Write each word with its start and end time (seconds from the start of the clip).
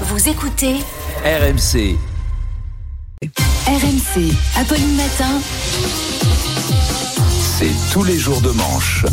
Vous 0.00 0.28
écoutez 0.28 0.74
RMC. 1.24 1.96
RMC, 3.66 4.34
Apolline 4.56 4.96
Matin. 4.96 5.40
C'est 7.58 7.70
tous 7.92 8.02
les 8.02 8.18
jours 8.18 8.40
de 8.40 8.50
manche. 8.50 9.06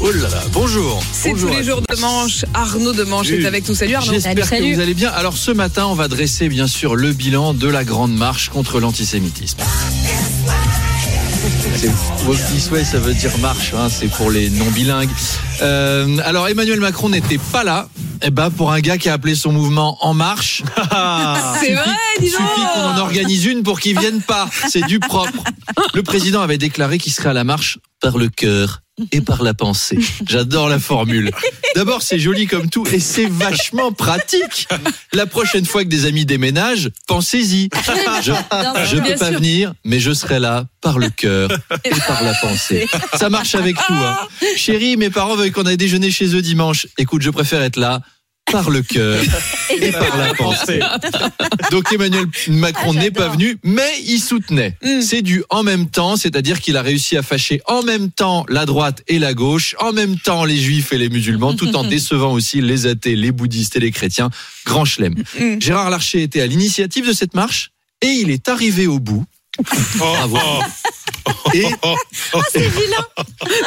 Oh 0.00 0.12
là 0.12 0.28
là, 0.28 0.42
bonjour. 0.52 1.02
C'est 1.12 1.32
tous 1.32 1.48
les 1.48 1.64
jours 1.64 1.82
de 1.82 2.00
manche. 2.00 2.44
Arnaud 2.54 2.92
de 2.92 3.02
Manche 3.02 3.30
est 3.32 3.44
avec 3.44 3.68
nous. 3.68 3.74
Salut 3.74 3.96
Arnaud. 3.96 4.12
J'espère 4.12 4.48
que 4.48 4.74
vous 4.74 4.80
allez 4.80 4.94
bien. 4.94 5.10
Alors 5.10 5.36
ce 5.36 5.50
matin, 5.50 5.86
on 5.86 5.94
va 5.94 6.06
dresser 6.06 6.48
bien 6.48 6.68
sûr 6.68 6.94
le 6.94 7.12
bilan 7.12 7.52
de 7.52 7.66
la 7.66 7.82
grande 7.82 8.14
marche 8.14 8.50
contre 8.50 8.78
l'antisémitisme. 8.78 9.58
Disney, 12.52 12.84
ça 12.84 12.98
veut 12.98 13.14
dire 13.14 13.36
marche, 13.38 13.74
hein, 13.74 13.88
c'est 13.88 14.08
pour 14.08 14.30
les 14.30 14.48
non 14.50 14.70
bilingues. 14.70 15.10
Euh, 15.62 16.18
alors 16.24 16.46
Emmanuel 16.48 16.78
Macron 16.78 17.08
n'était 17.08 17.38
pas 17.38 17.64
là. 17.64 17.88
Eh 18.22 18.30
ben 18.30 18.50
pour 18.50 18.72
un 18.72 18.80
gars 18.80 18.98
qui 18.98 19.08
a 19.08 19.14
appelé 19.14 19.34
son 19.34 19.52
mouvement 19.52 19.96
En 20.04 20.14
Marche, 20.14 20.62
C'est 21.60 21.72
vrai, 21.74 21.90
dis 22.20 22.28
suffit 22.28 22.42
qu'on 22.74 22.80
en 22.82 22.94
donc. 22.94 23.04
organise 23.06 23.46
une 23.46 23.62
pour 23.62 23.80
qu'il 23.80 23.98
vienne 23.98 24.20
pas. 24.22 24.48
C'est 24.68 24.86
du 24.86 24.98
propre. 25.00 25.44
Le 25.94 26.02
président 26.02 26.40
avait 26.42 26.58
déclaré 26.58 26.98
qu'il 26.98 27.12
serait 27.12 27.30
à 27.30 27.34
la 27.34 27.44
marche 27.44 27.78
par 28.00 28.18
le 28.18 28.28
cœur 28.28 28.80
et 29.12 29.20
par 29.22 29.42
la 29.42 29.54
pensée. 29.54 29.98
J'adore 30.28 30.68
la 30.68 30.78
formule. 30.78 31.30
D'abord, 31.74 32.02
c'est 32.02 32.18
joli 32.18 32.46
comme 32.46 32.68
tout 32.68 32.86
et 32.92 33.00
c'est 33.00 33.26
vachement 33.26 33.92
pratique. 33.92 34.68
La 35.14 35.26
prochaine 35.26 35.64
fois 35.64 35.84
que 35.84 35.88
des 35.88 36.04
amis 36.04 36.26
déménagent, 36.26 36.90
pensez-y. 37.06 37.68
Je, 38.22 38.32
je 38.84 38.96
peux 38.98 39.14
pas 39.16 39.30
sûr. 39.30 39.38
venir, 39.38 39.72
mais 39.84 40.00
je 40.00 40.12
serai 40.12 40.38
là 40.38 40.66
par 40.82 40.98
le 40.98 41.08
cœur 41.08 41.50
et 41.84 41.90
par 42.06 42.22
la 42.22 42.34
pensée. 42.34 42.86
Ça 43.14 43.30
marche 43.30 43.54
avec 43.54 43.76
tout. 43.76 43.92
Hein. 43.94 44.18
Chérie, 44.56 44.96
mes 44.98 45.10
parents 45.10 45.36
veulent 45.36 45.52
qu'on 45.52 45.64
aille 45.66 45.76
déjeuner 45.78 46.10
chez 46.10 46.34
eux 46.34 46.42
dimanche. 46.42 46.86
Écoute, 46.98 47.22
je 47.22 47.30
préfère 47.30 47.62
être 47.62 47.76
là 47.76 48.00
par 48.50 48.70
le 48.70 48.82
cœur 48.82 49.22
et 49.80 49.92
par 49.92 50.16
la 50.16 50.34
pensée. 50.34 50.80
Donc 51.70 51.92
Emmanuel 51.92 52.26
Macron 52.48 52.94
n'est 52.94 53.10
pas 53.10 53.28
venu, 53.28 53.58
mais 53.62 53.90
il 54.04 54.20
soutenait. 54.20 54.76
Mm. 54.82 55.00
C'est 55.00 55.22
du 55.22 55.42
en 55.50 55.62
même 55.62 55.88
temps, 55.88 56.16
c'est-à-dire 56.16 56.60
qu'il 56.60 56.76
a 56.76 56.82
réussi 56.82 57.16
à 57.16 57.22
fâcher 57.22 57.60
en 57.66 57.82
même 57.82 58.10
temps 58.10 58.44
la 58.48 58.66
droite 58.66 59.02
et 59.08 59.18
la 59.18 59.34
gauche, 59.34 59.74
en 59.78 59.92
même 59.92 60.18
temps 60.18 60.44
les 60.44 60.56
juifs 60.56 60.92
et 60.92 60.98
les 60.98 61.08
musulmans, 61.08 61.54
tout 61.54 61.74
en 61.76 61.84
décevant 61.88 62.32
aussi 62.32 62.60
les 62.60 62.86
athées, 62.86 63.16
les 63.16 63.32
bouddhistes 63.32 63.76
et 63.76 63.80
les 63.80 63.90
chrétiens. 63.90 64.30
Grand 64.64 64.84
chelem. 64.84 65.14
Mm. 65.38 65.60
Gérard 65.60 65.90
Larcher 65.90 66.22
était 66.22 66.40
à 66.40 66.46
l'initiative 66.46 67.06
de 67.06 67.12
cette 67.12 67.34
marche 67.34 67.70
et 68.02 68.08
il 68.08 68.30
est 68.30 68.48
arrivé 68.48 68.86
au 68.86 68.98
bout. 68.98 69.24
Bravo. 69.96 70.38
Et 71.54 71.66
C'est 72.52 72.68
vilain. 72.68 73.04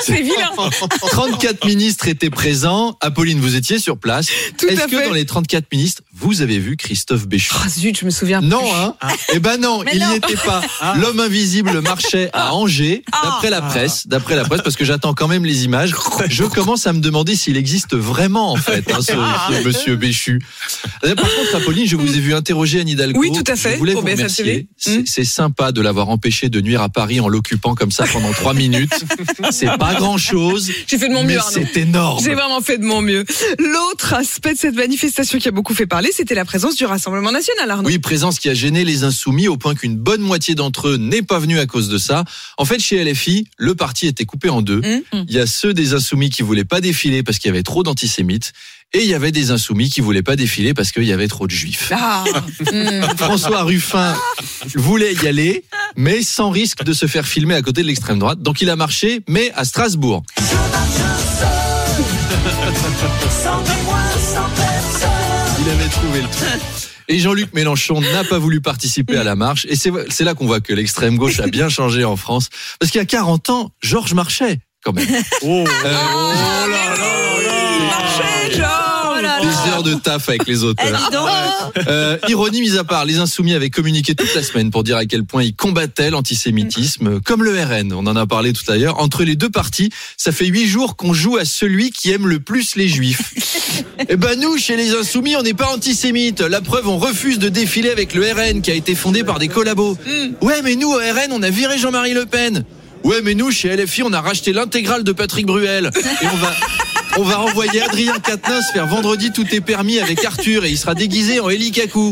34 0.06 1.66
ministres 1.66 2.08
étaient 2.08 2.30
présents. 2.30 2.98
Apolline, 3.02 3.40
vous 3.40 3.56
étiez 3.56 3.80
sur 3.80 3.98
place. 3.98 4.28
Est-ce 4.30 4.86
que 4.86 4.98
fait. 4.98 5.06
dans 5.06 5.14
les 5.14 5.26
34 5.26 5.66
ministres, 5.72 6.04
vous 6.16 6.42
avez 6.42 6.60
vu 6.60 6.78
Christophe 6.78 7.28
Béchu 7.28 7.52
Ah 7.64 7.68
zut, 7.70 8.00
je 8.00 8.06
me 8.06 8.12
souviens. 8.12 8.40
Non, 8.42 8.60
plus. 8.60 8.70
hein 8.70 8.96
Eh 9.34 9.40
ben 9.40 9.58
non, 9.60 9.82
Mais 9.84 9.92
il 9.96 10.06
n'y 10.08 10.16
était 10.16 10.36
pas. 10.36 10.62
L'homme 10.96 11.20
invisible 11.20 11.82
marchait 11.82 12.30
à 12.34 12.54
Angers, 12.54 13.04
d'après 13.24 13.50
la 13.50 13.62
presse, 13.62 14.08
d'après 14.08 14.36
la 14.36 14.44
presse, 14.46 14.62
parce 14.62 14.76
que 14.76 14.86
j'attends 14.86 15.14
quand 15.14 15.28
même 15.28 15.44
les 15.46 15.66
images. 15.66 15.94
Je 16.30 16.44
commence 16.44 16.86
à 16.88 16.94
me 16.94 17.00
demander 17.00 17.36
s'il 17.36 17.58
existe 17.58 17.96
vraiment 17.96 18.52
en 18.52 18.58
fait, 18.58 18.92
hein, 18.92 19.00
ce, 19.02 19.12
ce 19.14 19.64
Monsieur 19.66 19.96
Béchu. 19.96 20.40
Par 21.02 21.16
contre, 21.16 21.56
Apolline, 21.56 21.88
je 21.88 21.96
vous 21.96 22.16
ai 22.16 22.20
vu 22.20 22.34
interroger 22.34 22.82
Anne 22.82 22.90
Hidalgo. 22.90 23.20
Oui, 23.20 23.32
tout 23.32 23.52
à 23.52 23.56
fait, 23.56 23.74
Je 23.74 23.78
voulais 23.78 23.94
pour 23.94 24.02
vous 24.02 24.08
BFM 24.08 24.18
remercier. 24.20 24.68
C'est 25.06 25.26
sympa 25.26 25.72
de 25.72 25.82
l'avoir 25.82 26.10
empêché 26.10 26.50
de 26.50 26.62
nuire 26.62 26.82
à 26.82 26.90
Paris 26.90 27.20
en 27.20 27.28
l'occupant 27.28 27.74
comme 27.76 27.92
ça 27.92 28.06
pendant 28.06 28.32
trois 28.34 28.54
minutes. 28.54 28.94
C'est 29.52 29.78
pas 29.78 29.96
grand 29.96 30.18
chose. 30.18 30.72
J'ai 30.88 30.98
fait 30.98 31.10
de 31.10 31.14
mon 31.14 31.24
mais 31.24 31.36
mieux, 31.36 31.42
c'est 31.52 31.76
énorme. 31.78 32.24
J'ai 32.24 32.36
vraiment 32.36 32.62
fait 32.62 32.78
de 32.78 32.86
mon 32.86 33.02
mieux. 33.02 33.26
L'autre 33.58 34.14
aspect 34.14 34.54
de 34.54 34.60
cette 34.60 34.76
manifestation 34.76 35.40
qui 35.40 35.48
a 35.48 35.52
beaucoup 35.52 35.74
fait 35.74 35.86
parler, 35.88 36.03
c'était 36.12 36.36
la 36.36 36.46
présence 36.46 36.76
du 36.76 36.86
Rassemblement 36.86 37.32
national, 37.32 37.70
Arnaud. 37.70 37.88
Oui, 37.88 38.00
présence 38.00 38.40
qui 38.40 38.50
a 38.50 38.54
gêné 38.54 38.84
les 38.84 39.04
insoumis 39.04 39.48
au 39.48 39.58
point 39.58 39.76
qu'une 39.76 39.96
bonne 39.96 40.22
moitié 40.22 40.56
d'entre 40.56 40.90
eux 40.90 40.98
n'est 40.98 41.22
pas 41.22 41.40
venue 41.40 41.60
à 41.60 41.66
cause 41.66 41.90
de 41.90 41.98
ça. 41.98 42.26
En 42.58 42.66
fait, 42.66 42.80
chez 42.80 43.04
LFI, 43.04 43.48
le 43.58 43.76
parti 43.76 44.08
était 44.08 44.26
coupé 44.26 44.50
en 44.50 44.62
deux. 44.62 44.82
Mmh. 44.82 45.26
Il 45.28 45.34
y 45.34 45.40
a 45.40 45.46
ceux 45.46 45.74
des 45.74 45.94
insoumis 45.94 46.30
qui 46.30 46.42
voulaient 46.42 46.66
pas 46.66 46.82
défiler 46.82 47.24
parce 47.24 47.40
qu'il 47.40 47.50
y 47.50 47.54
avait 47.54 47.64
trop 47.64 47.84
d'antisémites. 47.84 48.54
Et 48.96 49.02
il 49.02 49.10
y 49.10 49.16
avait 49.16 49.32
des 49.32 49.50
insoumis 49.50 49.90
qui 49.90 50.02
voulaient 50.02 50.22
pas 50.22 50.36
défiler 50.36 50.76
parce 50.76 50.92
qu'il 50.92 51.06
y 51.06 51.12
avait 51.12 51.28
trop 51.28 51.48
de 51.48 51.52
juifs. 51.52 51.92
Ah. 51.92 52.24
Mm. 52.72 53.18
François 53.18 53.64
Ruffin 53.64 54.16
voulait 54.76 55.14
y 55.14 55.28
aller, 55.28 55.64
mais 55.96 56.24
sans 56.24 56.50
risque 56.50 56.84
de 56.84 56.94
se 56.94 57.08
faire 57.08 57.26
filmer 57.28 57.56
à 57.56 57.62
côté 57.62 57.82
de 57.82 57.88
l'extrême 57.88 58.18
droite. 58.18 58.42
Donc 58.42 58.62
il 58.62 58.70
a 58.70 58.76
marché, 58.76 59.22
mais 59.28 59.52
à 59.56 59.66
Strasbourg. 59.66 60.24
Il 65.62 65.70
avait 65.70 65.90
trouvé 65.90 66.22
le 66.22 66.28
truc. 66.28 66.62
Et 67.08 67.20
Jean-Luc 67.20 67.54
Mélenchon 67.54 68.02
n'a 68.02 68.24
pas 68.24 68.40
voulu 68.40 68.62
participer 68.62 69.18
à 69.18 69.24
la 69.24 69.36
marche. 69.36 69.66
Et 69.70 69.76
c'est 69.76 70.24
là 70.24 70.34
qu'on 70.34 70.46
voit 70.46 70.62
que 70.62 70.74
l'extrême 70.74 71.18
gauche 71.18 71.40
a 71.40 71.48
bien 71.48 71.70
changé 71.70 72.04
en 72.04 72.16
France. 72.16 72.50
Parce 72.80 72.92
qu'il 72.92 73.00
y 73.00 73.02
a 73.02 73.06
40 73.06 73.50
ans, 73.50 73.72
Georges 73.82 74.14
marchait, 74.14 74.60
quand 74.84 74.94
même. 74.94 75.08
Oh. 75.42 75.64
Euh, 75.86 76.68
des 77.08 77.23
heures 79.74 79.84
de 79.84 79.94
taf 79.96 80.30
avec 80.30 80.48
les 80.48 80.64
auteurs. 80.64 81.12
Euh, 81.88 82.18
ironie 82.28 82.62
mise 82.62 82.78
à 82.78 82.84
part, 82.84 83.06
les 83.06 83.18
Insoumis 83.18 83.54
avaient 83.54 83.70
communiqué 83.70 84.16
toute 84.16 84.34
la 84.36 84.44
semaine 84.44 84.72
pour 84.72 84.84
dire 84.84 84.98
à 84.98 85.06
quel 85.06 85.24
point 85.24 85.44
ils 85.44 85.56
combattaient 85.56 86.10
l'antisémitisme, 86.10 87.20
comme 87.22 87.44
le 87.44 87.52
RN, 87.52 87.94
on 87.94 88.06
en 88.08 88.16
a 88.16 88.26
parlé 88.26 88.54
tout 88.54 88.70
à 88.72 88.78
l'heure. 88.78 89.00
Entre 89.00 89.24
les 89.24 89.36
deux 89.36 89.50
partis, 89.50 89.90
ça 90.18 90.32
fait 90.32 90.46
huit 90.46 90.68
jours 90.68 90.96
qu'on 90.96 91.14
joue 91.14 91.38
à 91.38 91.46
celui 91.46 91.92
qui 91.92 92.12
aime 92.12 92.28
le 92.28 92.40
plus 92.40 92.76
les 92.76 92.88
juifs. 92.88 93.34
Eh 94.10 94.18
ben 94.18 94.40
nous, 94.40 94.58
chez 94.58 94.76
les 94.76 94.92
Insoumis, 94.92 95.36
on 95.36 95.44
n'est 95.44 95.54
pas 95.54 95.68
antisémites. 95.68 96.42
La 96.42 96.62
preuve, 96.62 96.88
on 96.88 96.98
refuse 96.98 97.40
de 97.40 97.48
défiler 97.48 97.90
avec 97.90 98.14
le 98.14 98.24
RN 98.24 98.62
qui 98.62 98.72
a 98.72 98.74
été 98.74 98.96
fondé 98.96 99.24
par 99.24 99.40
des 99.40 99.48
collabos. 99.48 99.98
Ouais, 100.42 100.62
mais 100.64 100.76
nous, 100.76 100.90
au 100.90 100.98
RN, 100.98 101.32
on 101.32 101.42
a 101.42 101.50
viré 101.50 101.78
Jean-Marie 101.78 102.14
Le 102.14 102.26
Pen. 102.26 102.66
Ouais, 103.04 103.22
mais 103.22 103.34
nous, 103.34 103.52
chez 103.52 103.76
LFI, 103.76 104.04
on 104.04 104.14
a 104.14 104.22
racheté 104.22 104.54
l'intégrale 104.54 105.04
de 105.04 105.12
Patrick 105.12 105.46
Bruel. 105.46 105.92
Et 106.22 106.28
on 106.32 106.38
va... 106.38 106.54
On 107.18 107.24
va 107.24 107.40
envoyer 107.42 107.82
Adrien 107.82 108.18
Quatennens 108.20 108.66
faire 108.74 108.88
vendredi 108.88 109.32
tout 109.32 109.46
est 109.54 109.62
permis 109.62 110.00
avec 110.00 110.24
Arthur 110.26 110.66
et 110.66 110.70
il 110.72 110.78
sera 110.78 110.96
déguisé 110.96 111.40
en 111.40 111.50
Eli 111.50 111.72
Kakou. 111.72 112.12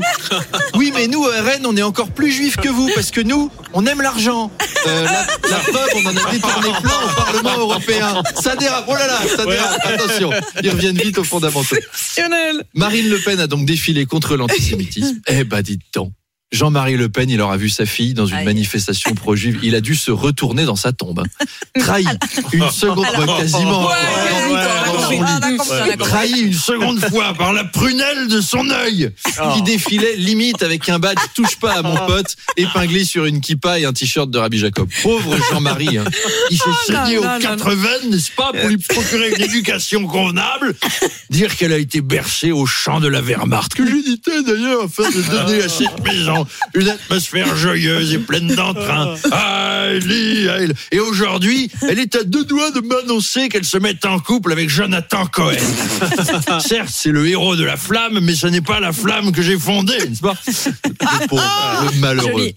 Oui, 0.75 0.91
mais 0.94 1.07
nous, 1.07 1.19
au 1.23 1.28
RN, 1.29 1.66
on 1.66 1.75
est 1.75 1.81
encore 1.81 2.12
plus 2.12 2.31
juifs 2.31 2.56
que 2.57 2.69
vous 2.69 2.89
parce 2.94 3.09
que 3.11 3.22
nous, 3.22 3.50
on 3.73 3.85
aime 3.88 4.01
l'argent. 4.01 4.51
Euh, 4.88 5.03
la, 5.06 5.25
la 5.50 5.57
preuve, 5.57 5.90
on 5.95 6.06
en 6.06 6.09
a 6.17 6.31
détourné 6.31 6.69
plein 6.81 6.91
au 7.06 7.16
Parlement 7.23 7.57
européen. 7.57 8.22
Ça 8.41 8.56
dérape. 8.56 8.85
Oh 8.88 8.94
là 8.95 9.07
là, 9.07 9.19
ça 9.35 9.45
dérape. 9.45 9.79
Attention, 9.85 10.31
ils 10.63 10.69
reviennent 10.69 10.97
vite 10.97 11.17
aux 11.17 11.23
fondamentaux. 11.23 11.75
Exceptionnel. 11.75 12.63
Marine 12.73 13.09
Le 13.09 13.17
Pen 13.19 13.40
a 13.40 13.47
donc 13.47 13.66
défilé 13.66 14.06
contre 14.06 14.35
l'antisémitisme. 14.38 15.19
Eh 15.28 15.44
ben, 15.44 15.61
dites 15.61 15.81
donc. 15.95 16.11
Jean-Marie 16.51 16.97
Le 16.97 17.07
Pen, 17.07 17.29
il 17.29 17.40
aura 17.40 17.56
vu 17.56 17.69
sa 17.69 17.85
fille 17.85 18.13
dans 18.13 18.25
une 18.25 18.35
Aïe. 18.40 18.44
manifestation 18.45 19.13
pro-juive. 19.16 19.59
Il 19.63 19.73
a 19.73 19.79
dû 19.79 19.95
se 19.95 20.11
retourner 20.11 20.66
dans 20.66 20.75
sa 20.75 20.91
tombe. 20.91 21.23
Trahi. 21.79 22.03
Une 22.51 22.69
seconde 22.69 23.06
fois, 23.06 23.38
quasiment. 23.38 23.88
Ouais, 23.88 23.94
Dans- 24.28 24.51
quasiment, 24.51 24.91
dans 25.19 25.50
Trahi 25.99 26.41
une 26.41 26.53
seconde 26.53 26.99
fois 27.09 27.33
par 27.33 27.53
la 27.53 27.63
prunelle 27.63 28.27
de 28.27 28.41
son 28.41 28.69
œil, 28.69 29.11
qui 29.53 29.61
défilait 29.63 30.15
limite 30.15 30.63
avec 30.63 30.87
un 30.89 30.99
badge 30.99 31.17
touche 31.35 31.57
pas 31.57 31.73
à 31.73 31.81
mon 31.81 31.95
pote, 32.07 32.35
épinglé 32.57 33.03
sur 33.05 33.25
une 33.25 33.41
kippa 33.41 33.79
et 33.79 33.85
un 33.85 33.93
t-shirt 33.93 34.29
de 34.29 34.37
Rabbi 34.37 34.57
Jacob. 34.57 34.89
Pauvre 35.03 35.37
Jean-Marie. 35.51 35.97
hein. 35.97 36.05
Il 36.49 36.57
s'est 36.57 36.69
là 36.93 37.05
saigné 37.05 37.17
aux 37.17 37.39
quatre 37.39 37.71
veines, 37.73 38.09
n'est-ce 38.09 38.31
pas, 38.31 38.51
pour 38.53 38.67
lui 38.67 38.77
procurer 38.77 39.31
une 39.35 39.41
éducation 39.43 40.05
convenable. 40.07 40.75
Dire 41.29 41.55
qu'elle 41.55 41.73
a 41.73 41.77
été 41.77 42.01
bercée 42.01 42.51
au 42.51 42.65
chant 42.65 42.99
de 42.99 43.07
la 43.07 43.21
Wehrmacht. 43.21 43.73
Que 43.73 43.83
l'unité 43.83 44.31
d'ailleurs, 44.45 44.83
afin 44.85 45.09
de 45.09 45.21
donner 45.21 45.63
à 45.63 45.69
cette 45.69 46.03
maison 46.03 46.45
une 46.73 46.89
atmosphère 46.89 47.55
joyeuse 47.55 48.13
et 48.13 48.19
pleine 48.19 48.47
d'entrain. 48.47 49.15
Et 50.91 50.99
aujourd'hui, 50.99 51.69
elle 51.87 51.99
est 51.99 52.15
à 52.15 52.23
deux 52.23 52.43
doigts 52.45 52.71
de 52.71 52.81
m'annoncer 52.81 53.49
qu'elle 53.49 53.65
se 53.65 53.77
met 53.77 53.97
en 54.05 54.19
couple 54.19 54.51
avec 54.51 54.69
Jonathan 54.69 55.25
Cohen. 55.25 55.55
Certes, 56.59 56.89
c'est 56.91 57.11
le 57.11 57.27
héros 57.27 57.55
de 57.55 57.63
la 57.63 57.77
flamme, 57.77 58.19
mais 58.22 58.35
ce 58.35 58.47
n'est 58.47 58.61
pas 58.61 58.79
la 58.79 58.91
flamme 58.91 59.31
que 59.31 59.41
j'ai 59.41 59.58
fondée, 59.58 59.97
n'est-ce 60.08 60.22
pas 60.22 60.35
Le 61.02 61.28
pauvre, 61.28 61.91
le 61.93 61.99
malheureux. 61.99 62.31
Joli. 62.31 62.55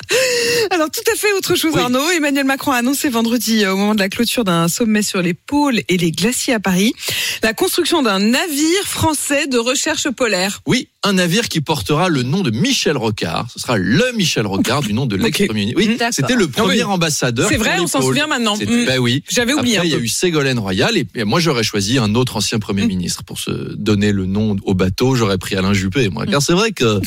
Alors 0.70 0.88
tout 0.90 1.02
à 1.12 1.16
fait 1.16 1.32
autre 1.32 1.54
chose 1.56 1.72
Oui. 1.74 1.80
Arnaud. 1.80 2.10
Emmanuel 2.10 2.44
Macron 2.44 2.72
a 2.72 2.76
annoncé 2.76 3.08
vendredi 3.08 3.64
euh, 3.64 3.72
au 3.72 3.76
moment 3.76 3.94
de 3.94 4.00
la 4.00 4.08
clôture 4.08 4.44
d'un 4.44 4.68
sommet 4.68 5.02
sur 5.02 5.22
les 5.22 5.34
pôles 5.34 5.80
et 5.88 5.96
les 5.96 6.10
glaciers 6.10 6.54
à 6.54 6.60
Paris 6.60 6.94
la 7.42 7.52
construction 7.52 8.02
d'un 8.02 8.18
navire 8.18 8.84
français 8.86 9.46
de 9.46 9.58
recherche 9.58 10.08
polaire. 10.10 10.60
Oui, 10.66 10.88
un 11.02 11.14
navire 11.14 11.48
qui 11.48 11.60
portera 11.60 12.08
le 12.08 12.22
nom 12.22 12.40
de 12.40 12.50
Michel 12.50 12.96
Rocard. 12.96 13.46
Ce 13.52 13.58
sera 13.58 13.76
le 13.76 14.12
Michel 14.16 14.46
Rocard 14.46 14.80
du 14.82 14.92
nom 14.94 15.06
de 15.06 15.16
l'ex-premier 15.16 15.66
ministre. 15.66 15.80
Oui, 15.80 15.96
D'accord. 15.96 16.14
c'était 16.14 16.34
le 16.34 16.48
premier 16.48 16.80
Ah 16.82 16.86
oui. 16.86 16.94
ambassadeur. 16.94 17.48
C'est 17.48 17.56
vrai, 17.56 17.78
on 17.80 17.86
s'en 17.86 18.00
souvient 18.00 18.26
maintenant. 18.26 18.56
Mm. 18.56 18.86
Bah 18.86 18.98
oui. 18.98 19.22
J'avais 19.28 19.52
oublié 19.52 19.76
Après, 19.76 19.88
il 19.88 19.92
y 19.92 19.96
a 19.96 19.98
eu 19.98 20.08
Ségolène 20.08 20.58
Royal 20.58 20.96
et, 20.96 21.06
moi 21.24 21.40
j'aurais 21.40 21.64
choisi 21.64 21.98
un 21.98 22.14
autre 22.14 22.36
ancien 22.36 22.58
premier 22.58 22.84
Mm. 22.84 22.88
Ministre 22.94 23.22
pour 23.24 23.38
se 23.38 23.50
donner 23.76 24.12
le 24.12 24.26
nom 24.26 24.56
au 24.64 24.74
bateau. 24.74 25.14
J'aurais 25.14 25.38
pris 25.38 25.56
Alain 25.56 25.72
Juppé, 25.72 26.08
moi. 26.08 26.26
Car 26.26 26.40
c'est 26.42 26.52
vrai 26.52 26.72
que 26.72 27.00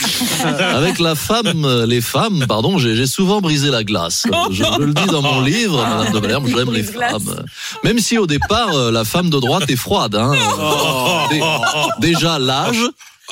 avec 0.76 1.00
la 1.00 1.16
femme, 1.16 1.84
les 1.88 2.02
femmes, 2.02 2.46
pardon, 2.48 2.78
j'ai 2.78 3.08
souvent 3.08 3.42
brisé 3.42 3.70
la 3.72 3.84
glace. 3.84 4.26
Je, 4.52 4.64
je 4.64 4.82
le 4.82 4.94
dis 4.94 5.06
dans 5.08 5.22
mon 5.22 5.42
livre, 5.42 5.78
Madame 5.82 6.14
de 6.14 6.20
Valère, 6.20 6.42
j'aime 6.48 6.74
les 6.74 6.84
femmes. 6.84 7.44
Même 7.84 8.00
si 8.00 8.18
au 8.18 8.28
départ, 8.28 8.70
euh, 8.76 8.92
la 8.92 9.06
femme 9.06 9.30
de 9.30 9.40
droite 9.40 9.70
est 9.70 9.76
froide. 9.76 10.16
Hein. 10.16 10.34
Dé- 11.32 11.42
Déjà 12.00 12.40
l'âge. 12.40 12.82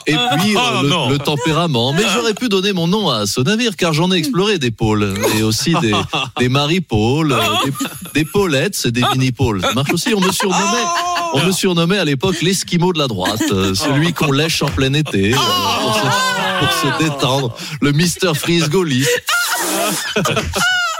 Et 0.07 0.13
puis 0.13 0.53
Oh, 0.55 0.59
euh, 0.59 0.81
le, 0.83 0.89
non. 0.89 1.09
le 1.09 1.17
tempérament. 1.17 1.93
Mais 1.93 2.03
j'aurais 2.13 2.33
pu 2.33 2.49
donner 2.49 2.73
mon 2.73 2.85
nom 2.87 3.09
à 3.09 3.25
ce 3.25 3.39
navire 3.41 3.75
car 3.77 3.93
j'en 3.93 4.11
ai 4.11 4.17
exploré 4.17 4.59
des 4.59 4.69
pôles 4.69 5.13
et 5.37 5.41
aussi 5.41 5.73
des, 5.81 5.93
des 6.37 6.49
Marie-Paul, 6.49 7.33
des, 7.63 7.71
des 8.15 8.25
Paulettes, 8.25 8.75
c'est 8.75 8.91
des 8.91 9.03
mini-pôles. 9.13 9.61
Ça 9.61 9.73
marche 9.73 9.91
aussi. 9.93 10.13
On 10.15 10.21
me 10.21 10.31
surnommait, 10.31 10.85
on 11.33 11.45
me 11.45 11.51
surnommait 11.51 11.97
à 11.99 12.05
l'époque 12.05 12.41
l'esquimau 12.41 12.93
de 12.93 12.97
la 12.99 13.07
droite, 13.07 13.41
euh, 13.51 13.75
celui 13.75 14.13
qu'on 14.13 14.31
lèche 14.31 14.63
en 14.63 14.67
plein 14.67 14.93
été 14.93 15.33
euh, 15.33 15.37
pour, 15.37 15.95
se, 15.95 16.01
pour 16.59 16.71
se 16.73 17.03
détendre, 17.03 17.57
le 17.81 17.91
Mister 17.91 18.31
Freeze 18.33 18.69
gaulliste. 18.69 19.09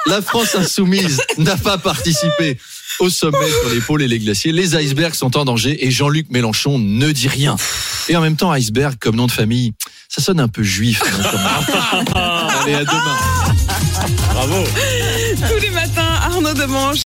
La 0.08 0.22
France 0.22 0.54
insoumise 0.56 1.22
n'a 1.38 1.56
pas 1.56 1.78
participé 1.78 2.60
au 3.00 3.10
sommet 3.10 3.50
sur 3.62 3.70
les 3.74 3.80
pôles 3.82 4.02
et 4.04 4.08
les 4.08 4.20
glaciers. 4.20 4.52
Les 4.52 4.76
icebergs 4.76 5.16
sont 5.16 5.36
en 5.38 5.46
danger 5.46 5.86
et 5.86 5.92
Jean-Luc 5.92 6.28
Mélenchon 6.30 6.78
ne 6.80 7.12
dit 7.12 7.28
rien. 7.30 7.56
Et 8.10 8.16
en 8.16 8.22
même 8.22 8.36
temps, 8.36 8.52
iceberg 8.54 8.96
comme 9.00 9.16
nom 9.16 9.26
de 9.26 9.32
famille, 9.32 9.72
ça 10.10 10.22
sonne 10.22 10.40
un 10.40 10.48
peu 10.48 10.64
juif. 10.64 11.02
hein, 12.16 12.48
Allez, 12.62 12.76
à 12.76 12.84
demain. 12.84 13.18
Bravo. 14.34 14.64
Tous 15.50 15.60
les 15.62 15.72
matins, 15.72 16.20
Arnaud 16.24 16.54
Demanche. 16.54 16.94